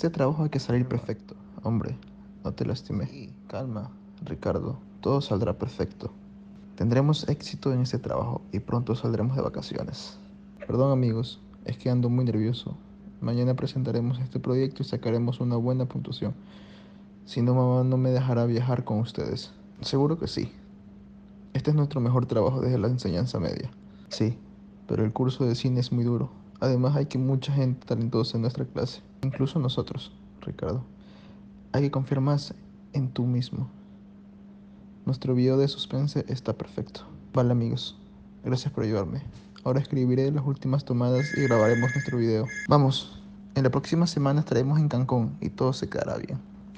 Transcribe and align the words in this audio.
Este 0.00 0.08
trabajo 0.08 0.44
hay 0.44 0.48
que 0.48 0.58
salir 0.58 0.88
perfecto. 0.88 1.34
Hombre, 1.62 1.94
no 2.42 2.52
te 2.52 2.64
lastimé. 2.64 3.34
calma, 3.48 3.90
Ricardo. 4.24 4.78
Todo 5.02 5.20
saldrá 5.20 5.58
perfecto. 5.58 6.10
Tendremos 6.74 7.28
éxito 7.28 7.70
en 7.70 7.82
este 7.82 7.98
trabajo 7.98 8.40
y 8.50 8.60
pronto 8.60 8.94
saldremos 8.94 9.36
de 9.36 9.42
vacaciones. 9.42 10.18
Perdón 10.66 10.90
amigos, 10.90 11.42
es 11.66 11.76
que 11.76 11.90
ando 11.90 12.08
muy 12.08 12.24
nervioso. 12.24 12.78
Mañana 13.20 13.54
presentaremos 13.56 14.18
este 14.20 14.40
proyecto 14.40 14.82
y 14.82 14.86
sacaremos 14.86 15.38
una 15.38 15.56
buena 15.56 15.84
puntuación. 15.84 16.32
Si 17.26 17.42
no, 17.42 17.54
mamá 17.54 17.84
no 17.84 17.98
me 17.98 18.08
dejará 18.08 18.46
viajar 18.46 18.84
con 18.84 19.00
ustedes. 19.00 19.52
Seguro 19.82 20.18
que 20.18 20.28
sí. 20.28 20.50
Este 21.52 21.72
es 21.72 21.76
nuestro 21.76 22.00
mejor 22.00 22.24
trabajo 22.24 22.62
desde 22.62 22.78
la 22.78 22.88
enseñanza 22.88 23.38
media. 23.38 23.70
Sí, 24.08 24.38
pero 24.88 25.04
el 25.04 25.12
curso 25.12 25.44
de 25.44 25.54
cine 25.54 25.80
es 25.80 25.92
muy 25.92 26.04
duro. 26.04 26.30
Además 26.60 26.94
hay 26.94 27.06
que 27.06 27.18
mucha 27.18 27.52
gente 27.52 27.86
talentosa 27.86 28.36
en 28.36 28.42
nuestra 28.42 28.66
clase, 28.66 29.00
incluso 29.22 29.58
nosotros, 29.58 30.12
Ricardo. 30.42 30.84
Hay 31.72 31.82
que 31.82 31.90
confiar 31.90 32.20
más 32.20 32.54
en 32.92 33.08
tú 33.08 33.24
mismo. 33.24 33.68
Nuestro 35.06 35.34
video 35.34 35.56
de 35.56 35.68
suspense 35.68 36.24
está 36.28 36.52
perfecto. 36.52 37.00
Vale 37.32 37.52
amigos, 37.52 37.98
gracias 38.44 38.72
por 38.72 38.84
ayudarme. 38.84 39.22
Ahora 39.64 39.80
escribiré 39.80 40.30
las 40.30 40.44
últimas 40.44 40.84
tomadas 40.84 41.26
y 41.36 41.42
grabaremos 41.42 41.90
nuestro 41.94 42.18
video. 42.18 42.46
Vamos, 42.68 43.22
en 43.54 43.64
la 43.64 43.70
próxima 43.70 44.06
semana 44.06 44.40
estaremos 44.40 44.78
en 44.78 44.88
Cancún 44.88 45.36
y 45.40 45.50
todo 45.50 45.72
se 45.72 45.88
quedará 45.88 46.16
bien. 46.18 46.49